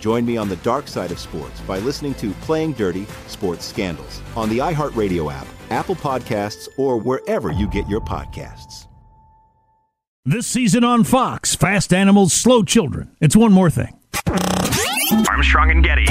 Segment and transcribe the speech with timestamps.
[0.00, 4.22] Join me on the dark side of sports by listening to Playing Dirty Sports Scandals
[4.36, 8.86] on the iHeartRadio app, Apple Podcasts, or wherever you get your podcasts.
[10.24, 13.16] This season on Fox, Fast Animals, Slow Children.
[13.20, 13.98] It's one more thing.
[15.28, 16.06] Armstrong and Getty.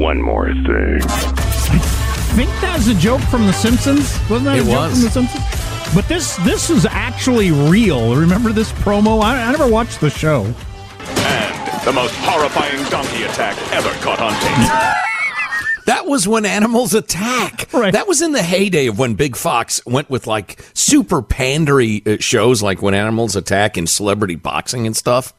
[0.00, 1.00] One more thing.
[1.02, 4.18] I think that's a joke from The Simpsons.
[4.30, 5.94] Wasn't that It a joke from The Simpsons?
[5.94, 8.16] But this this is actually real.
[8.16, 9.22] Remember this promo?
[9.22, 10.52] I, I never watched the show.
[11.82, 15.86] And the most horrifying donkey attack ever caught on tape.
[15.86, 17.72] That was when animals attack.
[17.72, 17.92] Right.
[17.92, 22.18] That was in the heyday of when Big Fox went with like super pandery uh,
[22.20, 25.34] shows, like when animals attack and celebrity boxing and stuff.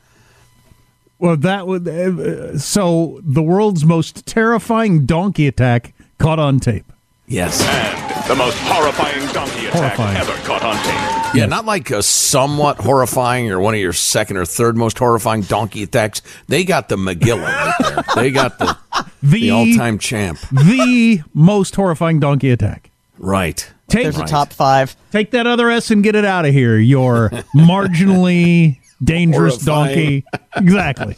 [1.17, 6.91] Well, that would uh, so the world's most terrifying donkey attack caught on tape.
[7.25, 7.61] Yes.
[7.61, 10.17] and the most horrifying donkey attack Horrifying.
[10.17, 11.35] ever caught on tape.
[11.35, 15.41] Yeah, not like a somewhat horrifying or one of your second or third most horrifying
[15.41, 16.21] donkey attacks.
[16.47, 18.03] They got the Megillah right there.
[18.15, 18.77] They got the,
[19.21, 20.39] The, the all-time champ.
[20.51, 22.91] the most horrifying donkey attack.
[23.17, 23.69] Right.
[23.87, 24.27] Take There's Right.
[24.27, 24.95] a top five.
[25.11, 26.77] take that other S and get it out of here.
[26.77, 30.23] Your marginally dangerous Horrifying.
[30.23, 30.25] donkey.
[30.55, 31.15] Exactly.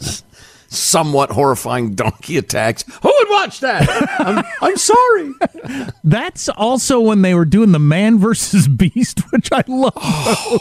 [0.68, 2.84] Somewhat horrifying donkey attacks.
[3.02, 3.88] Who would watch that?
[4.18, 5.32] I'm, I'm sorry.
[6.04, 9.92] That's also when they were doing the man versus beast, which I love.
[9.96, 10.58] Oh,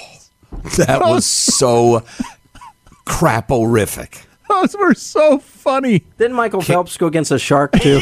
[0.77, 2.03] that was so
[3.05, 4.25] craporific.
[4.47, 6.05] Those were so funny.
[6.17, 7.99] Didn't Michael Phelps go against a shark too?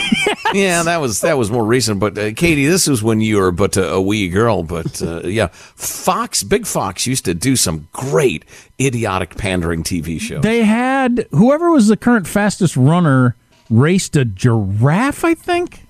[0.64, 2.00] Yeah, that was that was more recent.
[2.00, 4.64] But uh, Katie, this was when you were but a, a wee girl.
[4.64, 8.46] But uh, yeah, Fox, Big Fox used to do some great
[8.80, 10.42] idiotic pandering TV shows.
[10.44, 13.36] They had whoever was the current fastest runner
[13.70, 15.86] raced a giraffe, I think,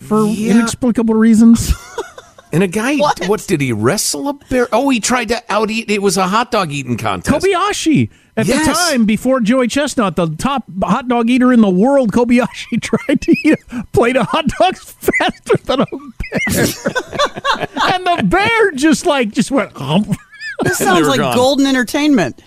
[0.00, 0.52] for Yeah.
[0.52, 1.72] inexplicable reasons.
[2.52, 3.44] and a guy, what?
[3.46, 4.68] did he wrestle a bear?
[4.72, 5.90] Oh, he tried to out eat.
[5.90, 7.44] It was a hot dog eating contest.
[7.44, 8.10] Kobayashi.
[8.40, 8.66] At Yes.
[8.66, 13.20] the time, before Joey Chestnut, the top hot dog eater in the world, Kobayashi tried
[13.20, 16.64] to eat a plate of hot dogs faster than a bear.
[17.92, 20.14] and the bear just like, just went, "Hump."
[20.62, 21.34] This sounds like gone.
[21.36, 22.42] golden entertainment.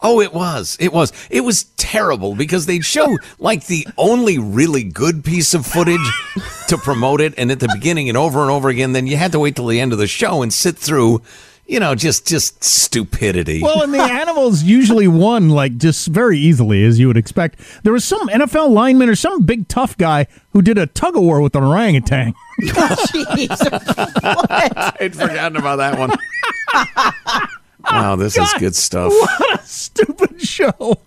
[0.00, 0.76] Oh, it was.
[0.78, 1.12] It was.
[1.28, 6.00] It was terrible because they'd show like the only really good piece of footage
[6.68, 8.92] to promote it, and at the beginning and over and over again.
[8.92, 11.20] Then you had to wait till the end of the show and sit through,
[11.68, 13.62] you know, just just stupidity.
[13.62, 17.60] Well, and the animals usually won like just very easily, as you would expect.
[17.84, 21.22] There was some NFL lineman or some big tough guy who did a tug of
[21.22, 22.34] war with an orangutan.
[22.62, 23.50] Jeez.
[25.00, 26.10] I'd forgotten about that one.
[27.90, 29.12] wow, this is good stuff.
[29.12, 30.98] What a stupid show!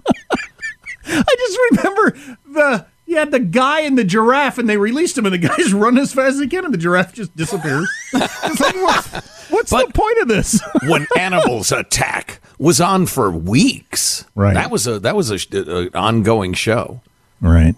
[1.08, 2.12] I just remember
[2.46, 5.74] the you had the guy and the giraffe, and they released him, and the guy's
[5.74, 7.88] run as fast as he can, and the giraffe just disappears.
[8.60, 9.06] Like, what,
[9.50, 10.62] what's the point of this?
[10.84, 14.26] when animals attack was on for weeks.
[14.36, 14.54] Right.
[14.54, 17.02] That was a that was a, sh- a ongoing show.
[17.40, 17.76] right.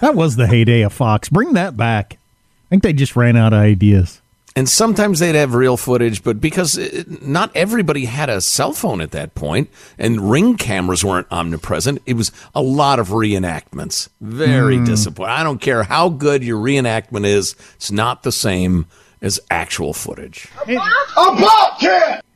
[0.00, 1.28] That was the heyday of Fox.
[1.30, 2.14] Bring that back.
[2.14, 4.20] I think they just ran out of ideas.
[4.56, 9.00] And sometimes they'd have real footage, but because it, not everybody had a cell phone
[9.00, 9.68] at that point,
[9.98, 14.08] and ring cameras weren't omnipresent, it was a lot of reenactments.
[14.20, 14.84] Very hmm.
[14.84, 15.34] disappointing.
[15.34, 18.86] I don't care how good your reenactment is; it's not the same
[19.20, 20.48] as actual footage.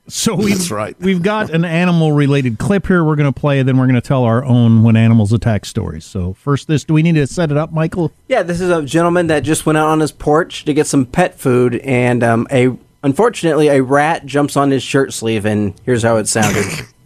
[0.09, 0.97] So we've, That's right.
[1.01, 3.95] we've got an animal related clip here we're going to play, and then we're going
[3.95, 6.05] to tell our own when animals attack stories.
[6.05, 8.13] So, first, this do we need to set it up, Michael?
[8.27, 11.07] Yeah, this is a gentleman that just went out on his porch to get some
[11.07, 16.03] pet food, and um, a unfortunately a rat jumps on his shirt sleeve, and here's
[16.03, 16.65] how it sounded.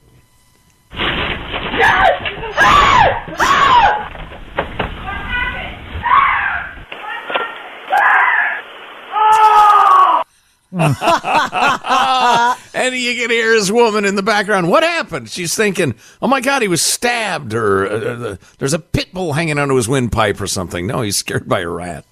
[12.74, 14.68] And you can hear his woman in the background.
[14.70, 15.28] What happened?
[15.28, 19.34] She's thinking, "Oh my God, he was stabbed," or uh, uh, "There's a pit bull
[19.34, 20.86] hanging onto his windpipe," or something.
[20.86, 22.04] No, he's scared by a rat.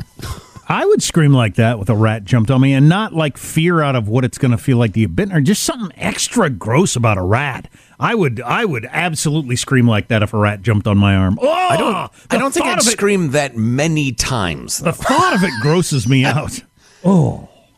[0.68, 3.82] I would scream like that with a rat jumped on me, and not like fear
[3.82, 6.48] out of what it's going to feel like to get bitten, or just something extra
[6.48, 7.68] gross about a rat.
[7.98, 11.38] I would, I would absolutely scream like that if a rat jumped on my arm.
[11.40, 12.10] Oh, I don't.
[12.30, 14.78] I don't think I'd it- scream that many times.
[14.78, 16.62] The thought of it grosses me out.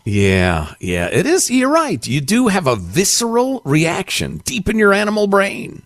[0.04, 1.50] Yeah, yeah, it is.
[1.50, 2.04] You're right.
[2.06, 5.82] You do have a visceral reaction deep in your animal brain.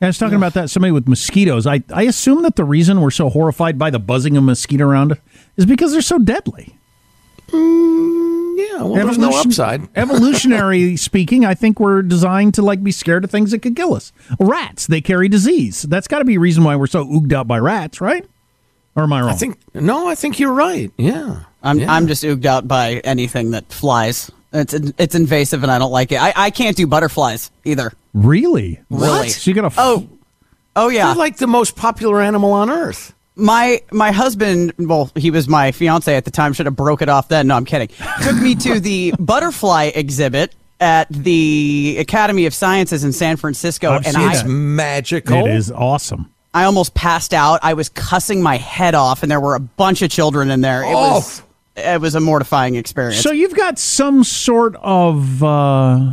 [0.00, 1.66] I was talking about that somebody with mosquitoes.
[1.66, 5.18] I, I assume that the reason we're so horrified by the buzzing of mosquito around
[5.56, 6.76] is because they're so deadly.
[7.48, 9.88] Mm, yeah, well, there's no upside.
[9.96, 13.94] Evolutionary speaking, I think we're designed to like be scared of things that could kill
[13.94, 14.12] us.
[14.40, 15.82] Rats, they carry disease.
[15.82, 18.26] That's got to be a reason why we're so ooged out by rats, right?
[18.96, 19.30] Or am I wrong?
[19.30, 20.08] I think no.
[20.08, 20.90] I think you're right.
[20.96, 21.92] Yeah, I'm Yeah.
[21.92, 24.30] I'm just ooged out by anything that flies.
[24.52, 26.22] It's it's invasive and I don't like it.
[26.22, 27.92] I, I can't do butterflies either.
[28.12, 29.28] really, Really?
[29.30, 30.08] So you got to Oh,
[30.76, 31.08] oh yeah.
[31.08, 33.14] You're like the most popular animal on earth.
[33.34, 36.52] my my husband, well, he was my fiance at the time.
[36.52, 37.48] Should have broke it off then.
[37.48, 37.88] No, I'm kidding.
[38.22, 44.06] Took me to the butterfly exhibit at the Academy of Sciences in San Francisco, I've
[44.06, 44.48] and seen I It's that.
[44.48, 45.46] magical.
[45.46, 46.30] It is awesome.
[46.54, 47.60] I almost passed out.
[47.62, 50.82] I was cussing my head off, and there were a bunch of children in there.
[50.82, 51.14] It Oh.
[51.16, 51.42] was
[51.76, 53.20] it was a mortifying experience.
[53.20, 56.12] So you've got some sort of uh,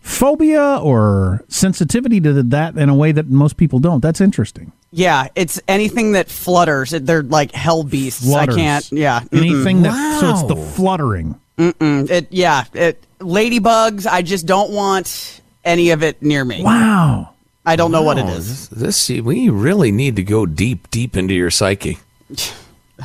[0.00, 4.00] phobia or sensitivity to that in a way that most people don't.
[4.00, 4.72] That's interesting.
[4.92, 6.90] yeah, it's anything that flutters.
[6.90, 8.24] They're like hell beasts.
[8.24, 8.54] Flutters.
[8.56, 8.92] I can't.
[8.92, 10.64] Yeah, Anything that so it's the Wow.
[10.64, 11.34] fluttering.
[11.58, 14.06] It yeah, it ladybugs.
[14.06, 16.62] I just don't want any of it near me.
[16.62, 17.30] Wow.
[17.70, 18.34] I don't know what it Oh.
[18.34, 21.98] This, this we really need to go deep, deep into your psyche.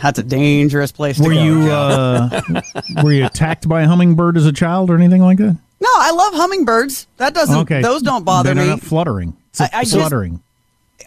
[0.02, 1.44] That's a dangerous place to Were go.
[1.44, 2.42] you uh,
[3.04, 5.56] were you attacked by a hummingbird as a child or anything like that?
[5.80, 7.08] No, I love hummingbirds.
[7.18, 7.56] That doesn't.
[7.60, 8.70] Okay, Those don't bother they're me.
[8.72, 9.36] Not fluttering.
[9.52, 10.42] It's I- I just- fluttering.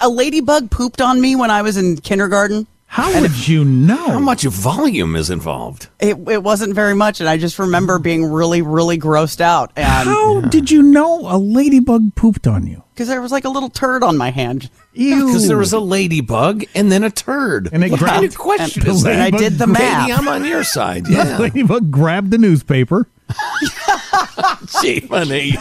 [0.01, 2.67] a ladybug pooped on me when I was in kindergarten.
[2.91, 3.97] How would you know?
[4.13, 5.89] How much volume is involved?
[6.01, 9.73] It, it wasn't very much, and I just remember being really, really grossed out.
[9.77, 12.83] And How did you know a ladybug pooped on you?
[12.95, 14.71] because there was like a little turd on my hand.
[14.95, 15.27] Ew.
[15.27, 17.69] Because there was a ladybug and then a turd.
[17.73, 20.19] And it what kind grabbed- of question and- is and I did the Maybe math.
[20.19, 21.05] I'm on your side.
[21.07, 23.07] The Yeah, ladybug grabbed the newspaper.
[24.83, 25.55] Gee, honey.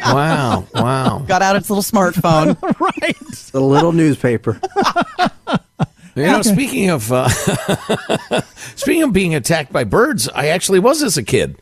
[0.00, 1.24] wow, wow.
[1.26, 2.60] Got out its little smartphone.
[2.80, 3.16] right.
[3.52, 4.60] the little newspaper.
[6.14, 7.28] You know, speaking of uh,
[8.76, 11.58] speaking of being attacked by birds, I actually was as a kid.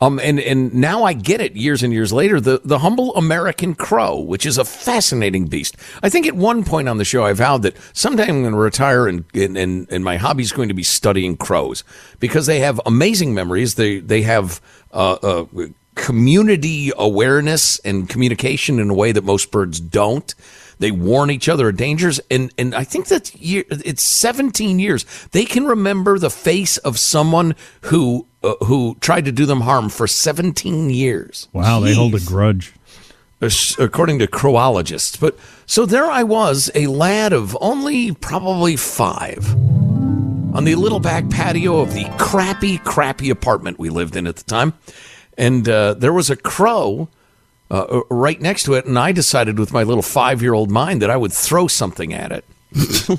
[0.00, 2.40] Um, and, and now I get it years and years later.
[2.40, 5.76] The, the humble American crow, which is a fascinating beast.
[6.02, 8.58] I think at one point on the show, I vowed that someday I'm going to
[8.58, 11.84] retire and, and, and, and my hobby is going to be studying crows
[12.18, 13.76] because they have amazing memories.
[13.76, 14.60] They, they have
[14.92, 15.44] uh, uh,
[15.94, 20.34] community awareness and communication in a way that most birds don't.
[20.78, 25.04] They warn each other of dangers, and and I think that year it's 17 years.
[25.32, 29.88] They can remember the face of someone who uh, who tried to do them harm
[29.88, 31.48] for 17 years.
[31.52, 32.72] Wow, they hold a grudge.
[33.78, 35.20] According to croologists.
[35.20, 39.54] But so there I was, a lad of only probably five,
[40.54, 44.44] on the little back patio of the crappy, crappy apartment we lived in at the
[44.44, 44.72] time,
[45.36, 47.08] and uh, there was a crow.
[47.74, 51.16] Uh, right next to it, and I decided with my little five-year-old mind that I
[51.16, 52.44] would throw something at it.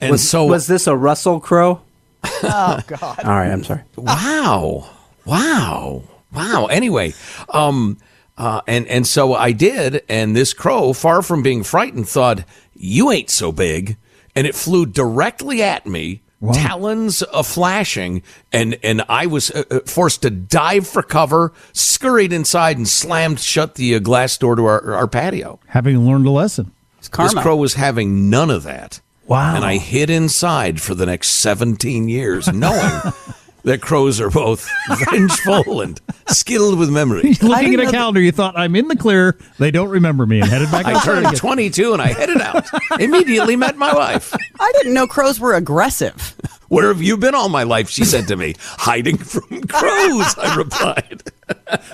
[0.00, 1.80] and Was, so, was this a Russell Crowe?
[2.24, 3.20] oh God.
[3.24, 3.82] All right, I'm sorry.
[3.96, 4.88] wow
[5.26, 6.02] wow
[6.32, 7.14] wow anyway
[7.48, 7.96] um
[8.36, 12.44] uh and and so i did and this crow far from being frightened thought
[12.74, 13.96] you ain't so big
[14.36, 16.20] and it flew directly at me
[16.52, 18.22] talons a flashing
[18.52, 23.40] and and i was uh, uh, forced to dive for cover scurried inside and slammed
[23.40, 26.72] shut the uh, glass door to our, our patio Having learned a lesson.
[26.98, 27.32] It's karma.
[27.32, 29.56] this crow was having none of that Wow.
[29.56, 33.00] And I hid inside for the next 17 years, knowing
[33.64, 34.68] that crows are both
[35.10, 37.34] vengeful and skilled with memory.
[37.42, 39.36] Looking at know a that- calendar, you thought, I'm in the clear.
[39.58, 42.66] They don't remember me and headed back I outside turned 22 and I headed out.
[43.00, 44.34] Immediately met my wife.
[44.60, 46.34] I didn't know crows were aggressive.
[46.68, 47.88] Where have you been all my life?
[47.88, 48.54] She said to me.
[48.58, 51.22] Hiding from crows, I replied.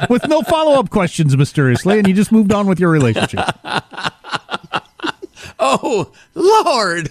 [0.09, 3.45] with no follow up questions, mysteriously, and you just moved on with your relationship.
[5.59, 7.11] Oh, Lord.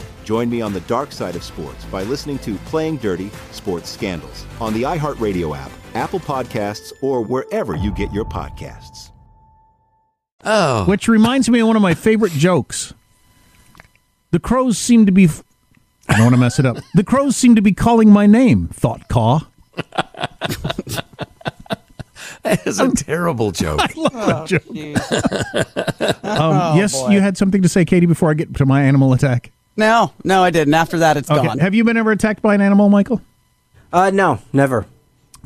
[0.23, 4.45] Join me on the dark side of sports by listening to Playing Dirty Sports Scandals
[4.59, 9.11] on the iHeartRadio app, Apple Podcasts, or wherever you get your podcasts.
[10.43, 10.85] Oh.
[10.85, 12.93] Which reminds me of one of my favorite jokes.
[14.31, 15.27] The crows seem to be.
[16.07, 16.77] I don't want to mess it up.
[16.93, 19.41] The crows seem to be calling my name, thought Caw.
[22.43, 23.79] That is a terrible joke.
[23.83, 26.17] I love that joke.
[26.23, 29.51] Um, yes, you had something to say, Katie, before I get to my animal attack.
[29.77, 30.73] No, no, I didn't.
[30.73, 31.45] After that, it's Okay.
[31.45, 31.59] gone.
[31.59, 33.21] Have you been ever attacked by an animal, Michael?
[33.93, 34.85] Uh, no, never.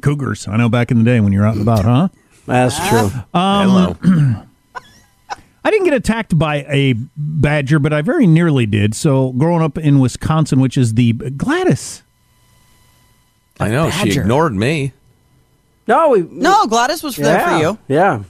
[0.02, 0.48] Cougars.
[0.48, 2.08] I know back in the day when you're out and about, huh?
[2.46, 3.10] That's true.
[3.34, 3.96] Hello.
[5.64, 8.94] I didn't get attacked by a badger, but I very nearly did.
[8.94, 12.04] So, growing up in Wisconsin, which is the Gladys.
[13.60, 13.90] I know.
[13.90, 14.94] She ignored me.
[15.88, 17.80] No, we no, Gladys was there for you.
[17.88, 18.24] Yeah.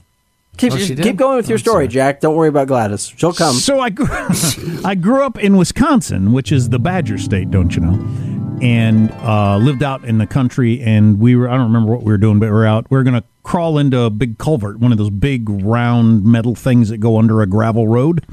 [0.56, 1.88] Keep, Oh, she keep going with your I'm story, sorry.
[1.88, 2.20] Jack.
[2.20, 3.12] Don't worry about Gladys.
[3.16, 3.54] She'll come.
[3.56, 4.06] So I grew,
[4.84, 8.56] I grew up in Wisconsin, which is the Badger State, don't you know?
[8.62, 12.16] And uh, lived out in the country, and we were—I don't remember what we were
[12.16, 12.90] doing, but we are out.
[12.90, 16.54] We are going to crawl into a big culvert, one of those big round metal
[16.54, 18.24] things that go under a gravel road,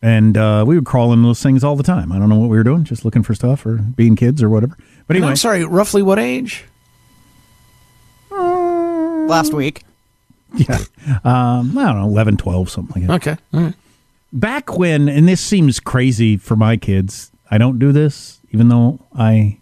[0.00, 2.10] and uh, we would crawl into those things all the time.
[2.10, 4.48] I don't know what we were doing, just looking for stuff or being kids or
[4.48, 4.76] whatever.
[5.06, 6.64] But And anyway, I'm sorry, roughly what age?
[8.30, 9.82] Last week.
[10.56, 10.78] yeah,
[11.24, 13.32] um, I don't know, 11, 12, something like that.
[13.32, 13.42] Okay.
[13.54, 13.74] All right.
[14.32, 19.00] back when, and this seems crazy for my kids, I don't do this, even though
[19.14, 19.58] I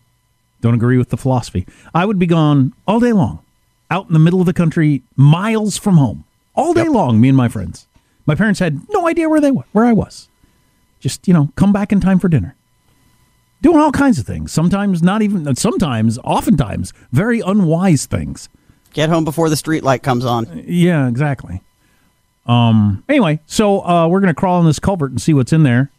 [0.60, 1.66] don't agree with the philosophy.
[1.94, 3.40] I would be gone all day long,
[3.90, 7.20] out in the middle of the country, miles from home, all day long.
[7.20, 7.86] Me and my friends.
[8.26, 10.28] My parents had no idea where they were, where I was.
[11.00, 12.54] Just you know, come back in time for dinner.
[13.62, 14.52] Doing all kinds of things.
[14.52, 15.54] Sometimes not even.
[15.56, 18.48] Sometimes, oftentimes, very unwise things.
[18.98, 20.64] Get home before the street light comes on.
[20.66, 21.62] Yeah, exactly.
[22.46, 23.04] Um.
[23.08, 25.92] Anyway, so uh, we're gonna crawl in this culvert and see what's in there,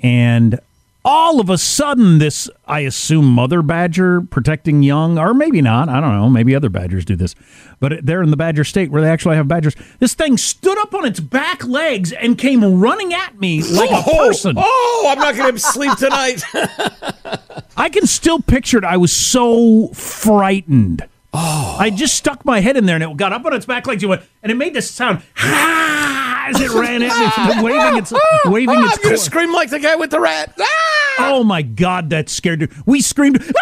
[0.00, 0.58] and
[1.04, 5.90] all of a sudden, this I assume mother badger protecting young, or maybe not.
[5.90, 6.30] I don't know.
[6.30, 7.34] Maybe other badgers do this,
[7.80, 9.76] but they're in the badger state where they actually have badgers.
[9.98, 14.02] This thing stood up on its back legs and came running at me like a
[14.16, 14.54] person.
[14.56, 16.42] Oh, I'm not going to sleep tonight.
[17.76, 18.84] I can still picture it.
[18.84, 21.06] I was so frightened.
[21.32, 21.76] Oh.
[21.78, 24.02] I just stuck my head in there and it got up on its back legs
[24.02, 28.12] and went, and it made this sound "Ah," as it ran at me, waving its
[28.46, 30.54] waving I'm its going to scream like the guy with the rat.
[30.58, 31.16] Ah!
[31.30, 32.68] Oh my god, that scared me.
[32.86, 33.52] We screamed, ah!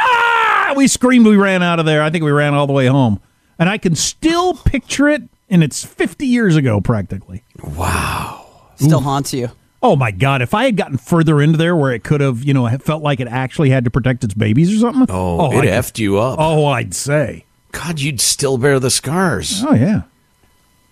[0.71, 2.03] ah, we screamed, we ran out of there.
[2.03, 3.21] I think we ran all the way home.
[3.59, 7.43] And I can still picture it, and it's 50 years ago practically.
[7.63, 8.47] Wow,
[8.77, 9.51] still haunts you.
[9.83, 10.41] Oh my God!
[10.43, 13.19] If I had gotten further into there, where it could have, you know, felt like
[13.19, 15.07] it actually had to protect its babies or something.
[15.09, 16.39] Oh, it I'd- effed you up.
[16.39, 17.45] Oh, I'd say.
[17.77, 19.63] God, you'd still bear the scars.
[19.63, 20.03] Oh yeah.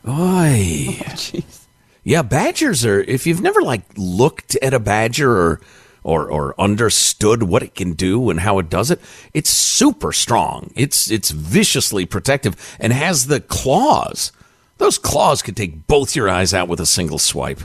[0.07, 0.99] Oy.
[1.01, 1.65] Oh, jeez.
[2.03, 3.01] Yeah, badgers are.
[3.01, 5.61] If you've never like looked at a badger or
[6.03, 9.01] or or understood what it can do and how it does it,
[9.33, 10.71] it's super strong.
[10.77, 14.31] It's it's viciously protective and has the claws.
[14.77, 17.61] Those claws could take both your eyes out with a single swipe.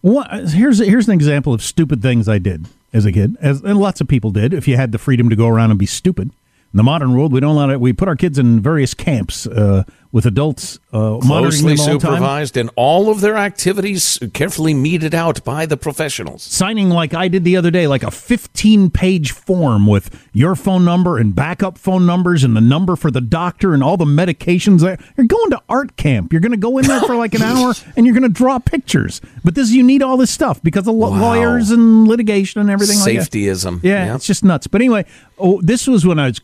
[0.00, 3.78] What, here's here's an example of stupid things I did as a kid, as and
[3.78, 4.54] lots of people did.
[4.54, 6.30] If you had the freedom to go around and be stupid,
[6.78, 7.80] in the modern world, we don't allow it.
[7.80, 9.82] We put our kids in various camps uh,
[10.12, 15.42] with adults uh, Closely them all supervised and all of their activities carefully meted out
[15.42, 16.44] by the professionals.
[16.44, 20.84] signing like I did the other day, like a 15 page form with your phone
[20.84, 24.80] number and backup phone numbers and the number for the doctor and all the medications
[24.80, 24.98] there.
[25.16, 26.32] You're going to art camp.
[26.32, 28.60] You're going to go in there for like an hour and you're going to draw
[28.60, 29.20] pictures.
[29.42, 31.08] But this, you need all this stuff because of Wow.
[31.20, 33.30] lawyers and litigation and everything like that.
[33.30, 33.82] Safetyism.
[33.82, 34.16] Yeah, Yep.
[34.16, 34.68] it's just nuts.
[34.68, 35.06] But anyway,
[35.38, 36.40] oh, this was when I was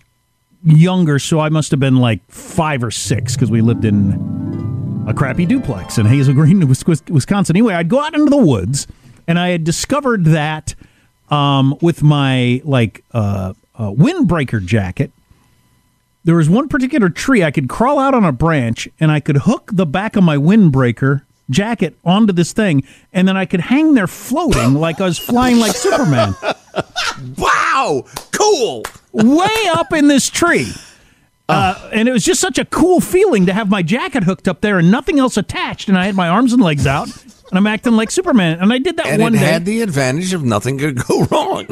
[0.64, 5.14] younger, so I must have been like five or six because we lived in a
[5.14, 7.56] crappy duplex in Hazel Green, Wis- Wis- Wisconsin.
[7.56, 8.86] Anyway, I'd go out into the woods,
[9.28, 10.74] and I had discovered that
[11.30, 15.10] um, with my like uh, uh, windbreaker jacket.
[16.26, 19.36] There was one particular tree I could crawl out on a branch, and I could
[19.38, 23.92] hook the back of my windbreaker jacket onto this thing, and then I could hang
[23.92, 26.34] there floating like I was flying like Superman
[27.36, 28.84] Wow, cool.
[29.14, 30.72] Way up in this tree.
[31.46, 34.62] Uh, and it was just such a cool feeling to have my jacket hooked up
[34.62, 37.06] there and nothing else attached, and I had my arms and legs out,
[37.50, 38.60] and I'm acting like Superman.
[38.62, 39.44] And I did that And one it day.
[39.44, 41.66] had the advantage of nothing could go wrong.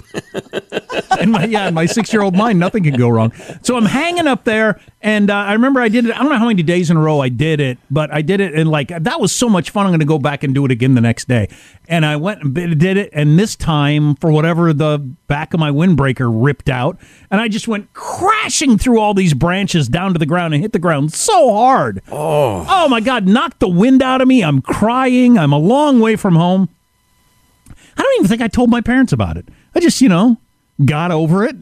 [1.22, 3.32] In my yeah, in my six year old mind, nothing could go wrong.
[3.62, 6.14] So I'm hanging up there, and uh, I remember I did it.
[6.14, 8.40] I don't know how many days in a row I did it, but I did
[8.40, 9.86] it, and like that was so much fun.
[9.86, 11.48] I'm going to go back and do it again the next day.
[11.88, 15.70] And I went and did it, and this time, for whatever the back of my
[15.70, 16.98] windbreaker ripped out,
[17.30, 20.72] and I just went crashing through all these branches down to the ground and hit
[20.72, 22.02] the ground so hard.
[22.10, 23.26] Oh, oh my God!
[23.26, 24.42] Knocked the wind out of me.
[24.42, 25.38] I'm crying.
[25.38, 26.68] I'm a long way from home.
[27.96, 29.48] I don't even think I told my parents about it.
[29.74, 30.38] I just, you know,
[30.84, 31.56] got over it,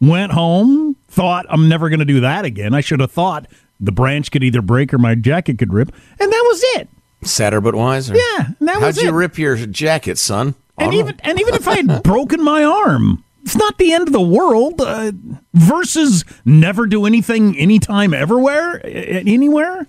[0.00, 2.74] went home, thought I'm never going to do that again.
[2.74, 3.46] I should have thought
[3.80, 5.88] the branch could either break or my jacket could rip,
[6.20, 6.88] and that was it.
[7.22, 8.14] Sadder but wiser.
[8.14, 9.12] Yeah, that How'd was you it.
[9.12, 10.54] rip your jacket, son?
[10.78, 14.12] And even and even if I had broken my arm, it's not the end of
[14.12, 14.80] the world.
[14.80, 15.12] Uh,
[15.54, 19.86] versus never do anything, anytime, everywhere, anywhere,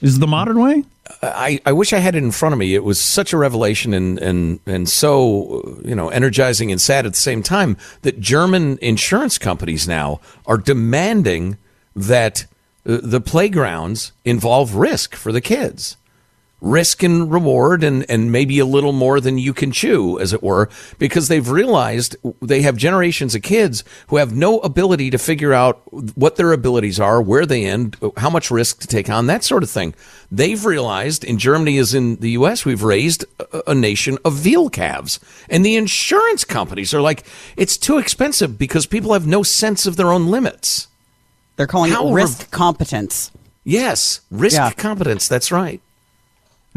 [0.00, 0.84] is the modern way.
[1.22, 2.74] I, I wish I had it in front of me.
[2.74, 7.12] It was such a revelation and, and, and so, you know, energizing and sad at
[7.12, 11.58] the same time that German insurance companies now are demanding
[11.94, 12.46] that
[12.84, 15.96] the playgrounds involve risk for the kids.
[16.60, 20.42] Risk and reward, and, and maybe a little more than you can chew, as it
[20.42, 20.68] were,
[20.98, 25.80] because they've realized they have generations of kids who have no ability to figure out
[26.16, 29.62] what their abilities are, where they end, how much risk to take on, that sort
[29.62, 29.94] of thing.
[30.32, 34.68] They've realized in Germany as in the U.S., we've raised a, a nation of veal
[34.68, 35.20] calves.
[35.48, 37.24] And the insurance companies are like,
[37.56, 40.88] it's too expensive because people have no sense of their own limits.
[41.54, 43.30] They're calling How it risk competence.
[43.62, 44.70] Yes, risk Yeah.
[44.70, 45.28] competence.
[45.28, 45.80] That's right.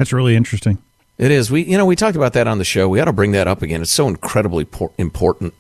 [0.02, 0.80] That's really interesting.
[1.20, 1.52] It is.
[1.52, 2.90] We, you know, we talked about that on the show.
[2.90, 3.84] We ought to bring that up again.
[3.84, 5.54] It's so incredibly por- important.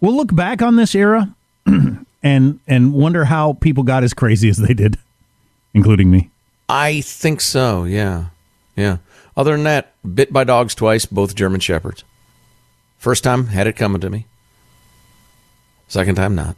[0.00, 1.34] We'll look back on this era
[2.22, 4.96] and and wonder how people got as crazy as they did,
[5.74, 6.30] including me.
[6.68, 7.82] I think so.
[7.82, 8.26] Yeah,
[8.76, 8.98] yeah.
[9.36, 12.04] Other than that, bit by dogs twice, both German shepherds.
[12.96, 14.26] First time had it coming to me.
[15.88, 16.54] Second time not.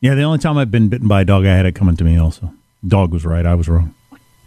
[0.00, 2.04] Yeah, the only time I've been bitten by a dog, I had it coming to
[2.04, 2.16] me.
[2.20, 2.54] Also,
[2.86, 3.44] dog was right.
[3.44, 3.92] I was wrong.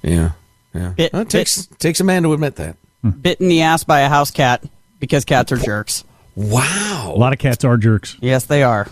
[0.01, 0.31] Yeah,
[0.73, 0.93] yeah.
[0.95, 2.77] Bit- Well, it takes takes a man to admit that.
[3.01, 3.09] Hmm.
[3.11, 4.63] Bit in the ass by a house cat
[4.99, 6.03] because cats are jerks.
[6.35, 7.11] Wow.
[7.15, 8.17] A lot of cats are jerks.
[8.21, 8.87] Yes, they are.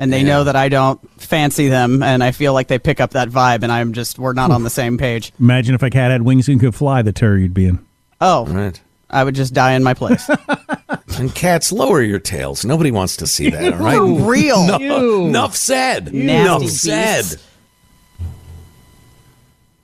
[0.00, 3.10] And they know that I don't fancy them, and I feel like they pick up
[3.10, 5.32] that vibe, and I'm just, we're not on the same page.
[5.40, 7.84] Imagine if a cat had wings and could fly, the terror you'd be in.
[8.20, 8.80] Oh, Right.
[9.10, 10.28] I would just die in my place.
[11.18, 12.64] And cats, lower your tails.
[12.64, 13.72] Nobody wants to see that.
[13.74, 13.96] All right.
[14.20, 14.78] For real.
[14.78, 16.14] No, enough said.
[16.14, 16.84] Nasty Enough beast.
[16.84, 17.40] said.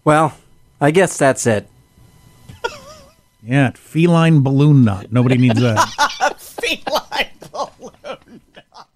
[0.04, 0.36] Well,
[0.80, 1.68] I guess that's it.
[3.46, 5.12] Yeah, feline balloon knot.
[5.12, 5.76] Nobody needs that.
[6.38, 8.40] Feline balloon.
[8.56, 8.88] Knot.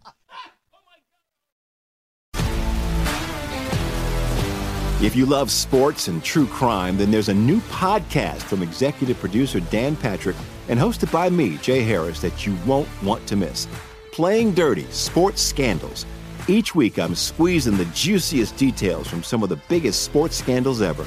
[5.02, 9.60] If you love sports and true crime, then there's a new podcast from executive producer
[9.60, 10.34] Dan Patrick
[10.68, 13.68] and hosted by me, Jay Harris, that you won't want to miss.
[14.12, 16.06] Playing Dirty Sports Scandals.
[16.48, 21.06] Each week, I'm squeezing the juiciest details from some of the biggest sports scandals ever.